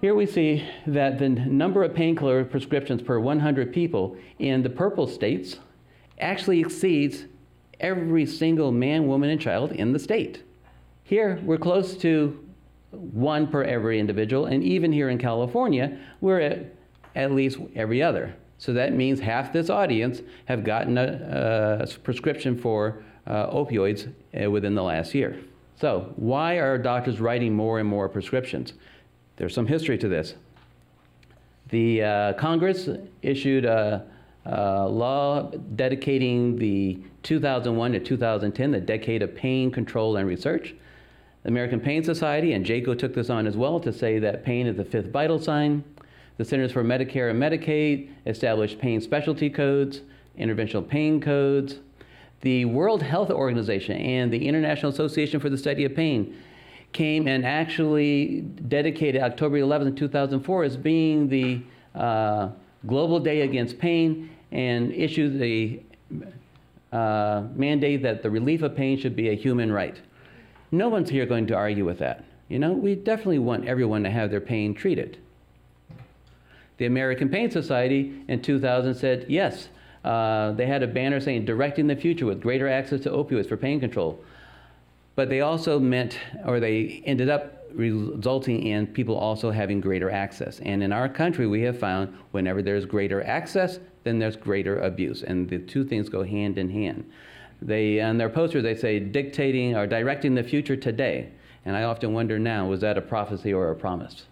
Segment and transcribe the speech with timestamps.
[0.00, 5.06] Here we see that the number of painkiller prescriptions per 100 people in the purple
[5.06, 5.58] states
[6.18, 7.26] actually exceeds
[7.80, 10.42] every single man, woman, and child in the state.
[11.02, 12.42] Here, we're close to
[12.92, 16.74] one per every individual, and even here in California, we're at
[17.14, 18.34] at least every other.
[18.56, 24.74] So that means half this audience have gotten a, a prescription for opioids uh, within
[24.74, 25.38] the last year.
[25.80, 28.74] So, why are doctors writing more and more prescriptions?
[29.36, 30.34] There's some history to this.
[31.70, 32.88] The uh, Congress
[33.22, 34.04] issued a,
[34.44, 40.74] a, law dedicating the 2001 to 2010, the decade of pain control and research.
[41.42, 44.66] The American Pain Society and JCAHO took this on as well to say that pain
[44.66, 45.82] is the fifth vital sign.
[46.36, 50.02] The Centers for Medicare and Medicaid established pain specialty codes,
[50.38, 51.76] interventional pain codes.
[52.42, 56.36] The World Health Organization and the International Association for the Study of Pain
[56.92, 61.60] came and actually dedicated October 11, 2004 as being the
[61.94, 62.48] uh,
[62.86, 65.80] Global Day Against Pain and issued the
[66.92, 70.00] uh, mandate that the relief of pain should be a human right.
[70.72, 72.24] No one's here going to argue with that.
[72.48, 75.18] You know, we definitely want everyone to have their pain treated.
[76.78, 79.68] The American Pain Society in 2000 said yes.
[80.04, 83.56] Uh, they had a banner saying directing the future with greater access to opioids for
[83.56, 84.22] pain control
[85.20, 90.60] but they also meant, or they ended up resulting in people also having greater access.
[90.60, 95.22] And in our country, we have found whenever there's greater access, then there's greater abuse.
[95.22, 97.04] And the two things go hand in hand.
[97.60, 101.28] They, on their posters, they say dictating or directing the future today.
[101.66, 104.24] And I often wonder now, was that a prophecy or a promise?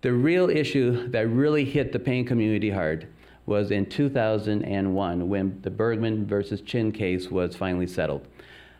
[0.00, 3.06] The real issue that really hit the pain community hard
[3.50, 8.26] was in 2001 when the Bergman versus Chin case was finally settled.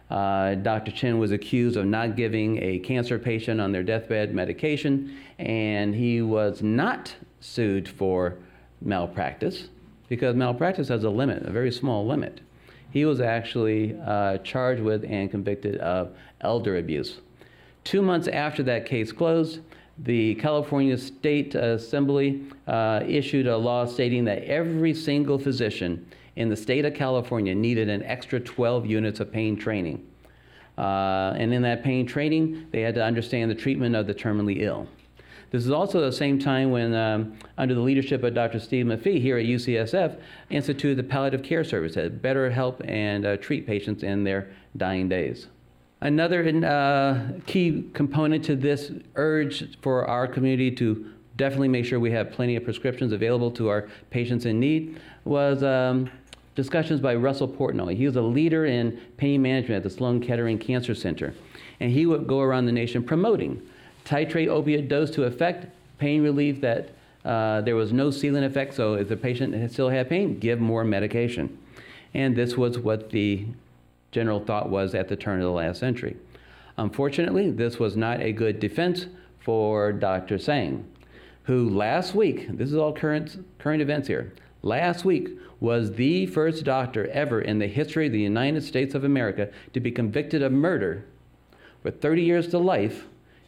[0.08, 0.92] Uh, Dr.
[0.92, 6.22] Chin was accused of not giving a cancer patient on their deathbed medication, and he
[6.22, 8.38] was not sued for
[8.80, 9.68] malpractice
[10.08, 12.40] because malpractice has a limit, a very small limit.
[12.92, 17.20] He was actually uh, charged with and convicted of elder abuse.
[17.84, 19.60] Two months after that case closed,
[20.02, 26.06] the California State Assembly uh, issued a law stating that every single physician
[26.36, 30.06] in the state of California needed an extra 12 units of pain training.
[30.78, 34.62] Uh, and in that pain training, they had to understand the treatment of the terminally
[34.62, 34.88] ill.
[35.50, 38.60] This is also the same time when, um, under the leadership of Dr.
[38.60, 40.18] Steve Maffei here at UCSF,
[40.48, 45.08] instituted the palliative care service to better help and uh, treat patients in their dying
[45.08, 45.48] days.
[46.02, 52.10] Another uh, key component to this urge for our community to definitely make sure we
[52.10, 56.10] have plenty of prescriptions available to our patients in need was um,
[56.54, 57.96] discussions by Russell Portenoy.
[57.96, 61.34] He was a leader in pain management at the Sloan Kettering Cancer Center.
[61.80, 63.60] And he would go around the nation promoting
[64.04, 65.66] titrate opiate dose to effect,
[65.98, 66.90] pain relief that
[67.24, 70.84] uh, there was no ceiling effect, so if the patient still had pain, give more
[70.84, 71.58] medication.
[72.14, 73.44] And this was what the
[74.12, 76.16] general thought was at the turn of the last century.
[76.76, 79.06] Unfortunately, this was not a good defense
[79.38, 80.38] for Dr.
[80.38, 80.84] Tseng,
[81.44, 84.32] who last week, this is all current, current events here,
[84.62, 85.28] last week
[85.58, 89.80] was the first doctor ever in the history of the United States of America to
[89.80, 91.04] be convicted of murder
[91.82, 93.06] with 30 years to life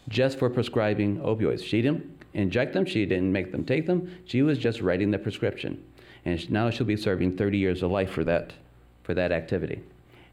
[0.08, 1.64] just for prescribing opioids.
[1.64, 5.18] She didn't inject them, she didn't make them take them, she was just writing the
[5.18, 5.82] prescription.
[6.24, 8.52] And now she'll be serving 30 years of life for that,
[9.02, 9.82] for that activity.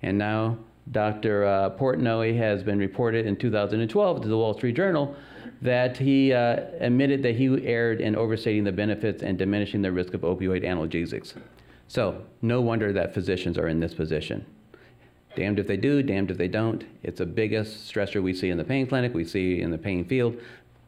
[0.01, 0.57] And now
[0.91, 1.45] Dr.
[1.45, 5.15] Uh, Portenoy has been reported in 2012 to the Wall Street Journal
[5.61, 10.13] that he uh, admitted that he erred in overstating the benefits and diminishing the risk
[10.13, 11.33] of opioid analgesics.
[11.87, 14.45] So, no wonder that physicians are in this position.
[15.35, 16.85] Damned if they do, damned if they don't.
[17.03, 20.05] It's the biggest stressor we see in the pain clinic, we see in the pain
[20.05, 20.37] field.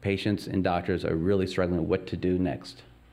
[0.00, 2.82] Patients and doctors are really struggling with what to do next.